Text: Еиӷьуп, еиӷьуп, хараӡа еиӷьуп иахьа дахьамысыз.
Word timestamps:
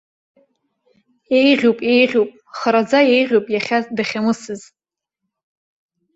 Еиӷьуп, 1.39 1.77
еиӷьуп, 1.93 2.29
хараӡа 2.57 2.99
еиӷьуп 3.15 3.45
иахьа 3.51 3.77
дахьамысыз. 3.95 4.61